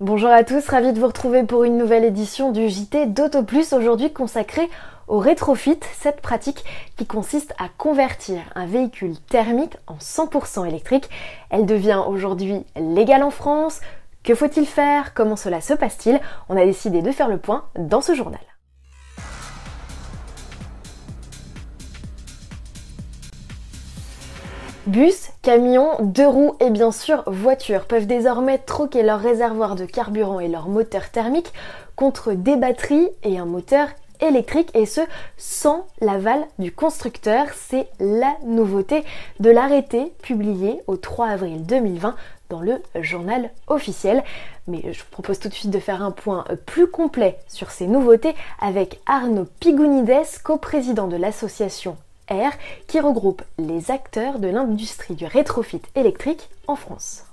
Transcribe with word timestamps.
Bonjour 0.00 0.30
à 0.30 0.44
tous, 0.44 0.68
ravi 0.68 0.92
de 0.92 1.00
vous 1.00 1.08
retrouver 1.08 1.42
pour 1.42 1.64
une 1.64 1.76
nouvelle 1.76 2.04
édition 2.04 2.52
du 2.52 2.68
JT 2.68 3.06
d'Auto 3.06 3.42
Plus, 3.42 3.72
aujourd'hui 3.72 4.12
consacrée 4.12 4.70
au 5.08 5.18
rétrofit, 5.18 5.80
cette 5.98 6.20
pratique 6.20 6.64
qui 6.96 7.04
consiste 7.04 7.52
à 7.58 7.68
convertir 7.78 8.38
un 8.54 8.66
véhicule 8.66 9.18
thermique 9.18 9.76
en 9.88 9.96
100% 9.96 10.68
électrique. 10.68 11.10
Elle 11.50 11.66
devient 11.66 12.00
aujourd'hui 12.06 12.64
légale 12.76 13.24
en 13.24 13.32
France. 13.32 13.80
Que 14.22 14.36
faut-il 14.36 14.66
faire? 14.66 15.14
Comment 15.14 15.34
cela 15.34 15.60
se 15.60 15.74
passe-t-il? 15.74 16.20
On 16.48 16.56
a 16.56 16.64
décidé 16.64 17.02
de 17.02 17.10
faire 17.10 17.26
le 17.26 17.38
point 17.38 17.64
dans 17.76 18.00
ce 18.00 18.14
journal. 18.14 18.38
Bus, 24.88 25.28
camions, 25.42 25.90
deux 26.00 26.26
roues 26.26 26.54
et 26.60 26.70
bien 26.70 26.92
sûr 26.92 27.22
voitures 27.26 27.84
peuvent 27.84 28.06
désormais 28.06 28.56
troquer 28.56 29.02
leur 29.02 29.20
réservoir 29.20 29.74
de 29.74 29.84
carburant 29.84 30.40
et 30.40 30.48
leur 30.48 30.70
moteur 30.70 31.10
thermique 31.10 31.52
contre 31.94 32.32
des 32.32 32.56
batteries 32.56 33.10
et 33.22 33.38
un 33.38 33.44
moteur 33.44 33.88
électrique 34.22 34.70
et 34.72 34.86
ce 34.86 35.02
sans 35.36 35.84
l'aval 36.00 36.40
du 36.58 36.72
constructeur. 36.72 37.48
C'est 37.54 37.86
la 38.00 38.34
nouveauté 38.46 39.04
de 39.40 39.50
l'arrêté 39.50 40.10
publié 40.22 40.80
au 40.86 40.96
3 40.96 41.26
avril 41.26 41.66
2020 41.66 42.16
dans 42.48 42.60
le 42.60 42.80
journal 42.98 43.50
officiel. 43.66 44.24
Mais 44.68 44.80
je 44.94 45.00
vous 45.00 45.10
propose 45.10 45.38
tout 45.38 45.50
de 45.50 45.54
suite 45.54 45.70
de 45.70 45.80
faire 45.80 46.02
un 46.02 46.12
point 46.12 46.46
plus 46.64 46.86
complet 46.86 47.36
sur 47.46 47.72
ces 47.72 47.86
nouveautés 47.86 48.34
avec 48.58 49.00
Arnaud 49.04 49.48
Pigounides, 49.60 50.24
coprésident 50.42 51.08
de 51.08 51.16
l'association 51.16 51.98
qui 52.86 53.00
regroupe 53.00 53.42
les 53.58 53.90
acteurs 53.90 54.38
de 54.38 54.48
l'industrie 54.48 55.14
du 55.14 55.24
rétrofit 55.24 55.82
électrique 55.94 56.48
en 56.66 56.76
France. 56.76 57.24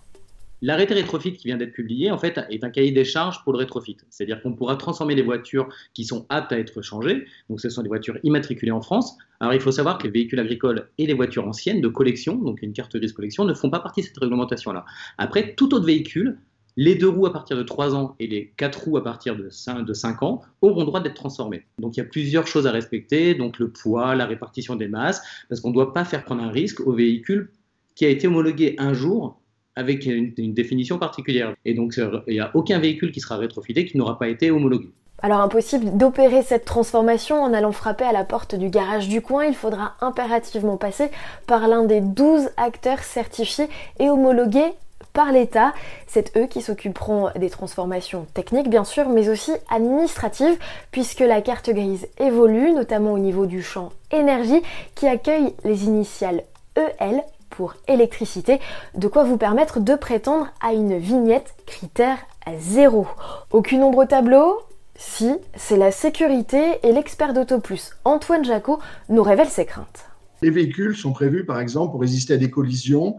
L'arrêté 0.61 0.93
rétrofit 0.93 1.33
qui 1.33 1.47
vient 1.47 1.57
d'être 1.57 1.73
publié, 1.73 2.11
en 2.11 2.17
fait, 2.17 2.39
est 2.49 2.63
un 2.63 2.69
cahier 2.69 2.91
des 2.91 3.03
charges 3.03 3.43
pour 3.43 3.53
le 3.53 3.59
rétrofit. 3.59 3.97
C'est-à-dire 4.09 4.41
qu'on 4.41 4.53
pourra 4.53 4.77
transformer 4.77 5.13
les 5.13 5.21
voitures 5.21 5.67
qui 5.93 6.05
sont 6.05 6.25
aptes 6.29 6.51
à 6.53 6.57
être 6.57 6.81
changées. 6.81 7.25
Donc, 7.49 7.59
ce 7.59 7.69
sont 7.69 7.83
des 7.83 7.89
voitures 7.89 8.17
immatriculées 8.23 8.71
en 8.71 8.81
France. 8.81 9.17
Alors, 9.41 9.53
il 9.53 9.59
faut 9.59 9.71
savoir 9.71 9.97
que 9.97 10.05
les 10.05 10.11
véhicules 10.11 10.39
agricoles 10.39 10.89
et 10.97 11.05
les 11.05 11.13
voitures 11.13 11.47
anciennes 11.47 11.81
de 11.81 11.87
collection, 11.87 12.35
donc 12.35 12.61
une 12.61 12.73
carte 12.73 12.95
grise 12.95 13.11
collection, 13.11 13.43
ne 13.43 13.53
font 13.53 13.69
pas 13.69 13.79
partie 13.79 14.01
de 14.01 14.07
cette 14.07 14.17
réglementation-là. 14.17 14.85
Après, 15.17 15.53
tout 15.53 15.73
autre 15.75 15.85
véhicule 15.85 16.37
les 16.77 16.95
deux 16.95 17.09
roues 17.09 17.25
à 17.25 17.33
partir 17.33 17.57
de 17.57 17.63
3 17.63 17.95
ans 17.95 18.15
et 18.19 18.27
les 18.27 18.53
quatre 18.57 18.83
roues 18.83 18.97
à 18.97 19.03
partir 19.03 19.35
de 19.35 19.49
5, 19.49 19.83
de 19.83 19.93
5 19.93 20.23
ans 20.23 20.41
auront 20.61 20.83
droit 20.83 20.99
d'être 20.99 21.15
transformées. 21.15 21.65
Donc 21.79 21.95
il 21.95 22.01
y 22.01 22.03
a 22.03 22.05
plusieurs 22.05 22.47
choses 22.47 22.67
à 22.67 22.71
respecter, 22.71 23.33
donc 23.33 23.59
le 23.59 23.69
poids, 23.69 24.15
la 24.15 24.25
répartition 24.25 24.75
des 24.75 24.87
masses, 24.87 25.21
parce 25.49 25.61
qu'on 25.61 25.69
ne 25.69 25.73
doit 25.73 25.93
pas 25.93 26.05
faire 26.05 26.23
prendre 26.23 26.43
un 26.43 26.51
risque 26.51 26.81
au 26.81 26.93
véhicule 26.93 27.51
qui 27.95 28.05
a 28.05 28.09
été 28.09 28.27
homologué 28.27 28.75
un 28.77 28.93
jour 28.93 29.39
avec 29.75 30.05
une, 30.05 30.33
définition 30.53 30.97
particulière. 30.97 31.53
Et 31.65 31.73
donc 31.73 31.97
il 32.27 32.33
n'y 32.33 32.39
a 32.39 32.51
aucun 32.53 32.79
véhicule 32.79 33.11
qui 33.11 33.19
sera 33.19 33.37
rétrofité 33.37 33.85
qui 33.85 33.97
n'aura 33.97 34.17
pas 34.17 34.27
été 34.27 34.51
homologué. 34.51 34.89
Alors 35.21 35.39
impossible 35.39 35.97
d'opérer 35.97 36.43
cette 36.43 36.65
transformation 36.65 37.41
en 37.41 37.53
allant 37.53 37.71
frapper 37.71 38.03
à 38.03 38.11
la 38.11 38.25
porte 38.25 38.53
du 38.53 38.69
garage 38.69 39.07
du 39.07 39.21
coin, 39.21 39.45
il 39.45 39.55
faudra 39.55 39.95
impérativement 40.01 40.75
passer 40.75 41.09
par 41.47 41.67
l'un 41.67 41.85
des 41.85 42.01
12 42.01 42.49
acteurs 42.57 42.99
certifiés 42.99 43.69
et 43.99 44.09
homologués 44.09 44.73
par 45.15 45.31
l'État. 45.31 45.73
C'est 46.05 46.37
eux 46.37 46.45
qui 46.45 46.61
s'occuperont 46.61 47.31
des 47.35 47.49
transformations 47.49 48.27
techniques 48.35 48.69
bien 48.69 48.83
sûr, 48.83 49.09
mais 49.09 49.29
aussi 49.29 49.53
administratives, 49.71 50.59
puisque 50.91 51.21
la 51.21 51.41
carte 51.41 51.71
grise 51.71 52.07
évolue, 52.19 52.71
notamment 52.73 53.13
au 53.13 53.19
niveau 53.19 53.47
du 53.47 53.63
champ 53.63 53.91
énergie, 54.11 54.61
qui 54.93 55.07
accueille 55.07 55.55
les 55.63 55.85
initiales 55.85 56.43
EL 56.75 57.23
pour 57.49 57.73
électricité, 57.87 58.59
de 58.95 59.07
quoi 59.07 59.23
vous 59.23 59.37
permettre 59.37 59.79
de 59.79 59.95
prétendre 59.95 60.49
à 60.61 60.73
une 60.73 60.97
vignette 60.97 61.55
critère 61.65 62.17
zéro. 62.59 63.07
Aucune 63.49 63.81
ombre 63.81 63.99
au 63.99 64.05
tableau? 64.05 64.59
Si, 64.97 65.33
c'est 65.55 65.77
la 65.77 65.91
sécurité 65.91 66.79
et 66.83 66.91
l'expert 66.91 67.33
d'AutoPlus, 67.33 67.91
Antoine 68.03 68.45
Jacot, 68.45 68.79
nous 69.09 69.23
révèle 69.23 69.47
ses 69.47 69.65
craintes. 69.65 70.05
Les 70.41 70.49
véhicules 70.49 70.95
sont 70.95 71.13
prévus 71.13 71.45
par 71.45 71.59
exemple 71.59 71.91
pour 71.91 72.01
résister 72.01 72.33
à 72.33 72.37
des 72.37 72.49
collisions, 72.49 73.15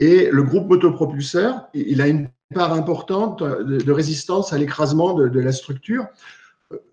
et 0.00 0.30
le 0.32 0.42
groupe 0.42 0.68
motopropulseur, 0.68 1.68
il 1.74 2.00
a 2.00 2.08
une 2.08 2.28
part 2.54 2.72
importante 2.72 3.42
de, 3.42 3.92
résistance 3.92 4.52
à 4.52 4.58
l'écrasement 4.58 5.12
de, 5.12 5.40
la 5.40 5.52
structure. 5.52 6.06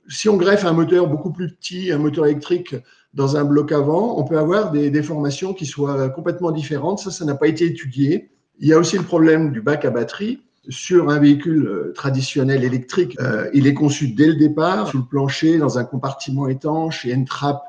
Si 0.10 0.28
on 0.30 0.36
greffe 0.36 0.66
un 0.66 0.74
moteur 0.74 1.08
beaucoup 1.08 1.32
plus 1.32 1.50
petit, 1.54 1.92
un 1.92 1.98
moteur 1.98 2.26
électrique 2.26 2.76
dans 3.14 3.38
un 3.38 3.46
bloc 3.46 3.72
avant, 3.72 4.20
on 4.20 4.26
peut 4.26 4.38
avoir 4.38 4.72
des 4.72 4.90
déformations 4.90 5.54
qui 5.54 5.66
soient 5.66 6.10
complètement 6.10 6.52
différentes. 6.52 7.00
Ça, 7.00 7.10
ça 7.10 7.24
n'a 7.24 7.36
pas 7.36 7.48
été 7.48 7.66
étudié. 7.66 8.30
Il 8.60 8.68
y 8.68 8.74
a 8.74 8.78
aussi 8.78 8.98
le 8.98 9.04
problème 9.04 9.52
du 9.52 9.62
bac 9.62 9.86
à 9.86 9.90
batterie. 9.90 10.42
Sur 10.70 11.10
un 11.10 11.20
véhicule 11.20 11.66
euh, 11.66 11.94
traditionnel 11.96 12.66
électrique, 12.66 13.16
euh, 13.22 13.50
il 13.54 13.68
est 13.68 13.74
conçu 13.74 14.10
dès 14.10 14.28
le 14.28 14.36
départ 14.36 14.90
sous 14.90 14.98
le 14.98 15.06
plancher, 15.06 15.58
dans 15.58 15.80
un 15.80 15.86
compartiment 15.86 16.50
étanche 16.50 17.06
et 17.06 17.14
une 17.14 17.24
trappe 17.24 17.64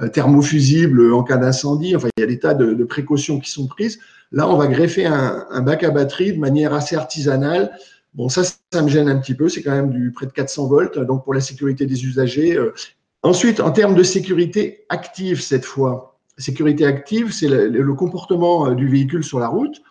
euh, 0.00 0.08
thermofusible 0.08 1.12
en 1.12 1.22
cas 1.22 1.36
d'incendie. 1.36 1.94
Enfin, 1.94 2.08
il 2.16 2.20
y 2.20 2.24
a 2.24 2.26
des 2.26 2.38
tas 2.38 2.54
de 2.54 2.84
précautions 2.84 3.38
qui 3.40 3.50
sont 3.50 3.66
prises. 3.66 3.98
Là, 4.34 4.48
on 4.48 4.56
va 4.56 4.66
greffer 4.66 5.06
un, 5.06 5.60
bac 5.60 5.84
à 5.84 5.90
batterie 5.90 6.32
de 6.32 6.40
manière 6.40 6.74
assez 6.74 6.96
artisanale. 6.96 7.70
Bon, 8.14 8.28
ça, 8.28 8.42
ça 8.44 8.82
me 8.82 8.88
gêne 8.88 9.08
un 9.08 9.16
petit 9.18 9.34
peu. 9.34 9.48
C'est 9.48 9.62
quand 9.62 9.70
même 9.70 9.90
du 9.90 10.10
près 10.10 10.26
de 10.26 10.32
400 10.32 10.66
volts, 10.66 10.98
donc 10.98 11.22
pour 11.22 11.34
la 11.34 11.40
sécurité 11.40 11.86
des 11.86 12.04
usagers. 12.04 12.56
Euh. 12.56 12.74
Ensuite, 13.22 13.60
en 13.60 13.70
termes 13.70 13.94
de 13.94 14.02
sécurité 14.02 14.86
active 14.88 15.40
cette 15.40 15.64
fois, 15.64 16.18
sécurité 16.36 16.84
active, 16.84 17.32
c'est 17.32 17.48
le, 17.48 17.94
comportement 17.94 18.66
euh, 18.66 18.74
du 18.74 18.88
véhicule 18.88 19.22
sur 19.22 19.38
la 19.38 19.46
route. 19.46 19.82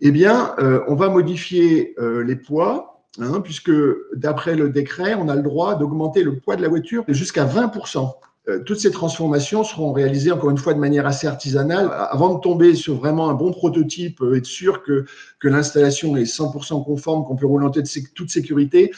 Eh 0.00 0.12
bien, 0.12 0.54
euh, 0.60 0.82
on 0.86 0.94
va 0.94 1.08
modifier 1.08 1.94
les 2.24 2.36
poids, 2.36 3.02
hein, 3.20 3.40
puisque 3.40 3.72
d'après 4.14 4.54
le 4.54 4.70
décret, 4.70 5.14
on 5.14 5.28
a 5.28 5.34
le 5.34 5.42
droit 5.42 5.74
d'augmenter 5.74 6.22
le 6.22 6.38
poids 6.38 6.56
de 6.56 6.62
la 6.62 6.68
voiture 6.68 7.04
jusqu'à 7.08 7.44
20 7.44 7.72
euh, 7.96 8.04
toutes 8.66 8.80
ces 8.80 8.90
transformations 8.90 9.64
seront 9.64 9.92
réalisées 9.92 10.32
encore 10.32 10.50
une 10.50 10.58
fois 10.58 10.74
de 10.74 10.78
manière 10.78 11.06
assez 11.06 11.26
artisanale. 11.26 11.90
Avant 12.10 12.34
de 12.34 12.40
tomber 12.40 12.74
sur 12.74 12.96
vraiment 12.96 13.28
un 13.28 13.34
bon 13.34 13.52
prototype, 13.52 14.20
euh, 14.22 14.36
être 14.36 14.46
sûr 14.46 14.82
que, 14.82 15.04
que 15.38 15.48
l'installation 15.48 16.16
est 16.16 16.24
100% 16.24 16.84
conforme, 16.84 17.24
qu'on 17.24 17.36
peut 17.36 17.46
rouler 17.46 17.66
en 17.66 17.70
tête 17.70 17.86
toute 18.14 18.30
sécurité, 18.30 18.92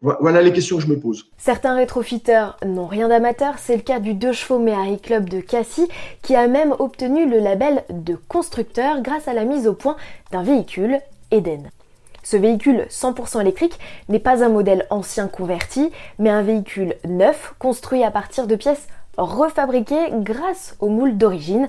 voilà 0.00 0.42
les 0.42 0.52
questions 0.52 0.76
que 0.76 0.82
je 0.82 0.88
me 0.88 1.00
pose. 1.00 1.30
Certains 1.38 1.74
rétrofiteurs 1.76 2.58
n'ont 2.64 2.86
rien 2.86 3.08
d'amateur, 3.08 3.54
c'est 3.58 3.76
le 3.76 3.82
cas 3.82 4.00
du 4.00 4.12
2 4.12 4.32
chevaux 4.32 4.58
Méhari 4.58 4.98
Club 5.00 5.30
de 5.30 5.40
Cassis 5.40 5.88
qui 6.20 6.34
a 6.34 6.46
même 6.46 6.74
obtenu 6.78 7.28
le 7.28 7.38
label 7.38 7.84
de 7.88 8.14
constructeur 8.14 9.00
grâce 9.00 9.28
à 9.28 9.32
la 9.32 9.44
mise 9.44 9.66
au 9.66 9.72
point 9.72 9.96
d'un 10.30 10.42
véhicule 10.42 10.98
Eden. 11.30 11.70
Ce 12.24 12.38
véhicule 12.38 12.86
100% 12.88 13.42
électrique 13.42 13.78
n'est 14.08 14.18
pas 14.18 14.42
un 14.42 14.48
modèle 14.48 14.86
ancien 14.88 15.28
converti, 15.28 15.90
mais 16.18 16.30
un 16.30 16.42
véhicule 16.42 16.94
neuf 17.06 17.54
construit 17.58 18.02
à 18.02 18.10
partir 18.10 18.46
de 18.46 18.56
pièces 18.56 18.88
refabriquées 19.18 20.10
grâce 20.14 20.74
au 20.80 20.88
moule 20.88 21.18
d'origine. 21.18 21.68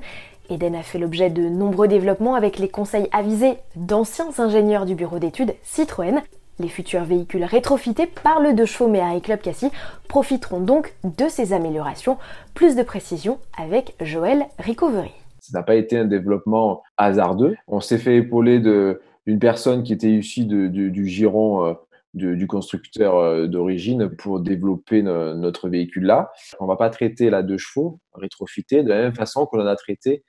Eden 0.50 0.76
a 0.76 0.82
fait 0.82 0.98
l'objet 0.98 1.30
de 1.30 1.42
nombreux 1.42 1.90
développements 1.90 2.36
avec 2.36 2.58
les 2.58 2.70
conseils 2.70 3.10
avisés 3.12 3.58
d'anciens 3.76 4.30
ingénieurs 4.38 4.86
du 4.86 4.96
bureau 4.96 5.20
d'études 5.20 5.56
Citroën. 5.62 6.22
Les 6.60 6.70
futurs 6.70 7.04
véhicules 7.04 7.44
rétrofités 7.44 8.08
par 8.08 8.40
le 8.40 8.54
2 8.54 8.66
chevaux 8.66 8.88
Méhari 8.88 9.22
Club 9.22 9.42
Cassis 9.42 9.72
profiteront 10.08 10.62
donc 10.62 10.94
de 11.04 11.28
ces 11.28 11.52
améliorations. 11.52 12.18
Plus 12.54 12.78
de 12.78 12.84
précision 12.84 13.40
avec 13.62 13.94
Joël 14.00 14.46
Recovery. 14.66 15.12
Ça 15.42 15.60
n'a 15.60 15.64
pas 15.64 15.76
été 15.76 15.98
un 15.98 16.06
développement 16.06 16.82
hasardeux. 16.96 17.58
On 17.68 17.82
s'est 17.82 17.98
fait 17.98 18.16
épauler 18.16 18.60
de, 18.60 19.02
une 19.26 19.40
personne 19.40 19.84
qui 19.84 19.94
était 19.94 20.12
issue 20.12 20.46
du 20.46 21.08
giron 21.08 21.66
euh, 21.66 21.74
du 22.14 22.48
constructeur 22.48 23.18
euh, 23.18 23.48
d'origine 23.48 24.10
pour 24.10 24.40
développer 24.40 25.02
notre 25.02 25.68
véhicule-là. 25.68 26.32
On 26.60 26.66
ne 26.66 26.70
va 26.70 26.78
pas 26.78 26.90
traiter 26.90 27.30
la 27.30 27.44
deux 27.44 27.58
chevaux 27.58 28.00
rétrofitée 28.14 28.84
de 28.84 28.90
la 28.90 29.02
même 29.02 29.16
façon 29.16 29.46
qu'on 29.46 29.60
en 29.60 29.66
a 29.66 29.76
traité 29.76 30.24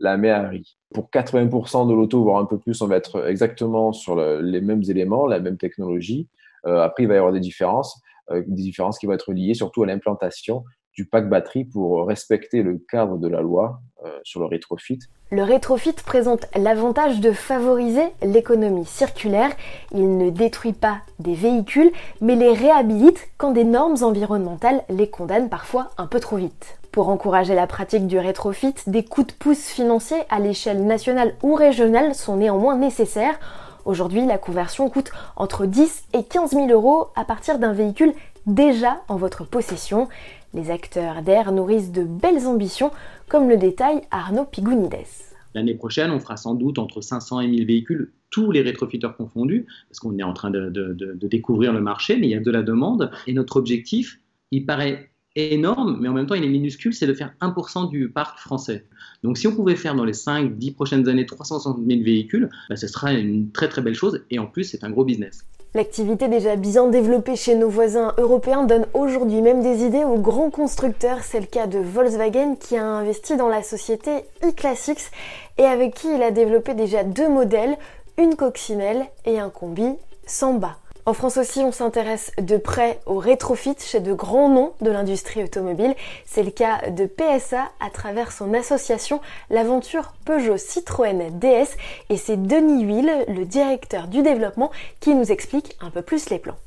la 0.00 0.16
Méhari. 0.16 0.76
Pour 0.94 1.10
80% 1.10 1.88
de 1.88 1.94
l'auto, 1.94 2.22
voire 2.22 2.38
un 2.38 2.44
peu 2.44 2.58
plus, 2.58 2.80
on 2.82 2.86
va 2.86 2.96
être 2.96 3.26
exactement 3.28 3.92
sur 3.92 4.16
les 4.16 4.60
mêmes 4.60 4.82
éléments, 4.88 5.26
la 5.26 5.40
même 5.40 5.58
technologie. 5.58 6.28
Euh, 6.66 6.80
après, 6.80 7.04
il 7.04 7.06
va 7.06 7.14
y 7.14 7.18
avoir 7.18 7.32
des 7.32 7.40
différences, 7.40 8.00
des 8.32 8.62
différences 8.62 8.98
qui 8.98 9.06
vont 9.06 9.12
être 9.12 9.32
liées 9.32 9.54
surtout 9.54 9.82
à 9.82 9.86
l'implantation 9.86 10.64
du 10.92 11.06
pack 11.06 11.28
batterie 11.28 11.64
pour 11.64 12.06
respecter 12.06 12.62
le 12.62 12.78
cadre 12.90 13.18
de 13.18 13.28
la 13.28 13.40
loi 13.40 13.80
sur 14.22 14.40
le 14.40 14.46
rétrofit. 14.46 14.98
Le 15.30 15.42
rétrofit 15.42 15.92
présente 15.92 16.46
l'avantage 16.56 17.20
de 17.20 17.32
favoriser 17.32 18.04
l'économie 18.22 18.86
circulaire. 18.86 19.50
Il 19.92 20.16
ne 20.16 20.30
détruit 20.30 20.72
pas 20.72 20.98
des 21.18 21.34
véhicules, 21.34 21.92
mais 22.20 22.34
les 22.34 22.52
réhabilite 22.52 23.28
quand 23.36 23.50
des 23.50 23.64
normes 23.64 24.02
environnementales 24.02 24.82
les 24.88 25.10
condamnent 25.10 25.50
parfois 25.50 25.90
un 25.98 26.06
peu 26.06 26.20
trop 26.20 26.36
vite. 26.36 26.78
Pour 26.92 27.10
encourager 27.10 27.54
la 27.54 27.66
pratique 27.66 28.06
du 28.06 28.18
rétrofit, 28.18 28.74
des 28.86 29.04
coups 29.04 29.28
de 29.28 29.32
pouce 29.32 29.68
financiers 29.68 30.22
à 30.30 30.40
l'échelle 30.40 30.84
nationale 30.84 31.34
ou 31.42 31.54
régionale 31.54 32.14
sont 32.14 32.36
néanmoins 32.36 32.76
nécessaires. 32.76 33.38
Aujourd'hui, 33.84 34.26
la 34.26 34.38
conversion 34.38 34.88
coûte 34.88 35.12
entre 35.36 35.66
10 35.66 36.04
et 36.14 36.24
15 36.24 36.50
000 36.52 36.68
euros 36.68 37.08
à 37.14 37.24
partir 37.24 37.58
d'un 37.58 37.72
véhicule 37.72 38.14
déjà 38.46 39.02
en 39.08 39.16
votre 39.16 39.44
possession. 39.44 40.08
Les 40.54 40.70
acteurs 40.70 41.22
d'air 41.22 41.52
nourrissent 41.52 41.92
de 41.92 42.02
belles 42.02 42.46
ambitions, 42.46 42.90
comme 43.28 43.48
le 43.48 43.56
détaille 43.56 44.00
Arnaud 44.10 44.44
Pigounides. 44.44 45.06
L'année 45.54 45.74
prochaine, 45.74 46.10
on 46.10 46.20
fera 46.20 46.36
sans 46.36 46.54
doute 46.54 46.78
entre 46.78 47.00
500 47.00 47.40
et 47.40 47.48
1000 47.48 47.66
véhicules, 47.66 48.12
tous 48.30 48.50
les 48.50 48.62
rétrofitteurs 48.62 49.16
confondus, 49.16 49.66
parce 49.88 50.00
qu'on 50.00 50.16
est 50.18 50.22
en 50.22 50.32
train 50.32 50.50
de, 50.50 51.18
découvrir 51.22 51.72
le 51.72 51.80
marché, 51.80 52.16
mais 52.16 52.26
il 52.26 52.30
y 52.30 52.34
a 52.34 52.40
de 52.40 52.50
la 52.50 52.62
demande. 52.62 53.10
Et 53.26 53.32
notre 53.32 53.56
objectif, 53.56 54.20
il 54.50 54.66
paraît 54.66 55.10
énorme, 55.36 55.98
mais 56.00 56.08
en 56.08 56.14
même 56.14 56.26
temps, 56.26 56.34
il 56.34 56.44
est 56.44 56.48
minuscule, 56.48 56.92
c'est 56.92 57.06
de 57.06 57.14
faire 57.14 57.34
1% 57.40 57.90
du 57.90 58.10
parc 58.10 58.38
français. 58.38 58.86
Donc, 59.22 59.38
si 59.38 59.46
on 59.46 59.54
pouvait 59.54 59.76
faire 59.76 59.94
dans 59.94 60.04
les 60.04 60.12
5-10 60.12 60.74
prochaines 60.74 61.08
années 61.08 61.26
360 61.26 61.78
000 61.86 62.02
véhicules, 62.02 62.50
bah, 62.68 62.76
ce 62.76 62.86
sera 62.86 63.12
une 63.12 63.50
très 63.52 63.68
très 63.68 63.82
belle 63.82 63.94
chose 63.94 64.24
et 64.30 64.38
en 64.38 64.46
plus, 64.46 64.64
c'est 64.64 64.84
un 64.84 64.90
gros 64.90 65.04
business. 65.04 65.46
L'activité 65.74 66.28
déjà 66.28 66.56
bien 66.56 66.86
développée 66.86 67.36
chez 67.36 67.54
nos 67.54 67.68
voisins 67.68 68.14
européens 68.16 68.64
donne 68.64 68.86
aujourd'hui 68.94 69.42
même 69.42 69.62
des 69.62 69.84
idées 69.84 70.04
aux 70.04 70.16
grands 70.16 70.50
constructeurs. 70.50 71.22
C'est 71.22 71.40
le 71.40 71.46
cas 71.46 71.66
de 71.66 71.78
Volkswagen 71.78 72.56
qui 72.58 72.76
a 72.78 72.84
investi 72.84 73.36
dans 73.36 73.48
la 73.48 73.62
société 73.62 74.24
e-Classics 74.42 75.10
et 75.58 75.64
avec 75.64 75.94
qui 75.94 76.08
il 76.14 76.22
a 76.22 76.30
développé 76.30 76.72
déjà 76.72 77.04
deux 77.04 77.28
modèles, 77.28 77.76
une 78.16 78.34
coccinelle 78.34 79.04
et 79.26 79.38
un 79.38 79.50
combi 79.50 79.94
Samba. 80.26 80.78
En 81.08 81.14
France 81.14 81.38
aussi, 81.38 81.60
on 81.60 81.72
s'intéresse 81.72 82.32
de 82.36 82.58
près 82.58 83.00
au 83.06 83.16
rétrofit 83.16 83.76
chez 83.78 84.00
de 84.00 84.12
grands 84.12 84.50
noms 84.50 84.74
de 84.82 84.90
l'industrie 84.90 85.42
automobile. 85.42 85.94
C'est 86.26 86.42
le 86.42 86.50
cas 86.50 86.90
de 86.90 87.06
PSA 87.06 87.72
à 87.80 87.88
travers 87.88 88.30
son 88.30 88.52
association 88.52 89.22
L'aventure 89.48 90.12
Peugeot 90.26 90.58
Citroën 90.58 91.30
DS 91.30 91.78
et 92.10 92.18
c'est 92.18 92.36
Denis 92.36 92.84
Huil, 92.84 93.10
le 93.26 93.46
directeur 93.46 94.08
du 94.08 94.20
développement, 94.20 94.70
qui 95.00 95.14
nous 95.14 95.32
explique 95.32 95.78
un 95.80 95.88
peu 95.88 96.02
plus 96.02 96.28
les 96.28 96.38
plans. 96.38 96.58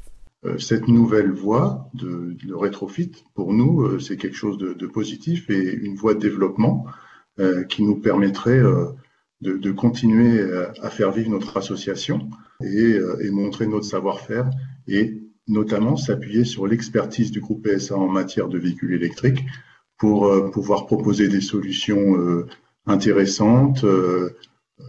Euh, 0.46 0.58
cette 0.58 0.88
nouvelle 0.88 1.32
voie 1.32 1.88
de, 1.94 2.36
rétrofit, 2.52 3.12
pour 3.36 3.54
nous, 3.54 3.84
euh, 3.84 4.00
c'est 4.00 4.18
quelque 4.18 4.38
chose 4.38 4.58
de, 4.58 4.88
positif 4.88 5.52
et 5.52 5.72
une 5.72 5.94
voie 5.94 6.16
de 6.16 6.20
développement 6.20 6.88
euh, 7.40 7.64
qui 7.66 7.84
nous 7.84 7.98
permettrait 7.98 8.64
de, 9.42 9.72
continuer 9.72 10.44
à 10.82 10.90
faire 10.90 11.12
vivre 11.12 11.30
notre 11.30 11.58
association 11.58 12.28
euh, 12.64 13.18
et, 13.22 13.30
montrer 13.32 13.68
notre 13.68 13.86
savoir-faire 13.86 14.50
et 14.88 15.22
notamment 15.48 15.96
s'appuyer 15.96 16.46
sur 16.46 16.68
l'expertise 16.68 17.32
du 17.32 17.42
groupe 17.42 17.68
PSA 17.68 17.98
en 17.98 18.08
matière 18.08 18.48
de 18.48 18.58
véhicules 18.58 18.94
électriques 18.94 19.44
pour 19.98 20.26
euh, 20.26 20.50
pouvoir 20.50 20.86
proposer 20.86 21.28
des 21.28 21.42
solutions 21.42 22.16
intéressantes, 22.88 23.86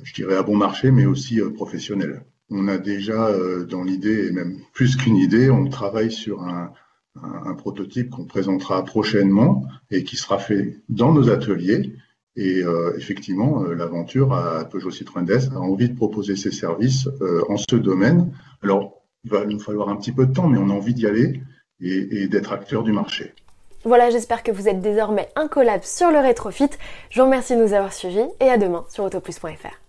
je 0.02 0.14
dirais 0.14 0.36
à 0.36 0.42
bon 0.42 0.56
marché, 0.56 0.90
mais 0.90 1.04
aussi 1.04 1.40
professionnelles. 1.54 2.24
On 2.48 2.69
a 2.69 2.78
déjà 2.78 3.30
dans 3.69 3.82
l'idée, 3.82 4.28
et 4.28 4.30
même 4.30 4.58
plus 4.72 4.96
qu'une 4.96 5.16
idée, 5.16 5.50
on 5.50 5.69
travaille 5.69 6.10
sur 6.10 6.42
un 6.42 7.54
prototype 7.54 8.10
qu'on 8.10 8.24
présentera 8.24 8.84
prochainement 8.84 9.66
et 9.90 10.04
qui 10.04 10.16
sera 10.16 10.38
fait 10.38 10.80
dans 10.88 11.12
nos 11.12 11.28
ateliers 11.28 11.94
et 12.37 12.62
euh, 12.62 12.96
effectivement, 12.96 13.62
euh, 13.62 13.75
l'aventure 13.75 14.32
à 14.32 14.64
Peugeot 14.64 14.90
Citroën 14.90 15.25
DS 15.25 15.50
a 15.55 15.58
envie 15.58 15.88
de 15.88 15.94
proposer 15.94 16.37
ses 16.37 16.50
services 16.50 17.06
euh, 17.20 17.43
en 17.49 17.56
ce 17.56 17.76
domaine. 17.76 18.32
Alors, 18.62 19.02
il 19.25 19.31
va 19.31 19.44
nous 19.44 19.61
falloir 19.61 19.88
un 19.88 19.96
petit 19.96 20.12
peu 20.12 20.26
de 20.26 20.32
temps, 20.32 20.49
mais 20.49 20.58
on 20.58 20.70
a 20.70 20.73
envie 20.73 20.94
d'y 20.94 21.06
aller 21.06 21.43
et, 21.81 22.29
d'être 22.29 22.52
acteur 22.52 22.84
du 22.84 22.93
marché. 22.93 23.34
Voilà, 23.84 24.11
j'espère 24.11 24.43
que 24.43 24.52
vous 24.52 24.69
êtes 24.69 24.81
désormais 24.81 25.29
incollable 25.34 25.84
sur 25.84 26.11
le 26.11 26.19
rétrofit. 26.19 26.70
Je 27.11 27.20
vous 27.20 27.26
remercie 27.26 27.56
de 27.56 27.62
nous 27.62 27.73
avoir 27.75 27.93
suivis 27.93 28.26
et 28.40 28.49
à 28.49 28.56
demain 28.56 28.84
sur 28.88 29.05
autoplus.fr. 29.05 29.81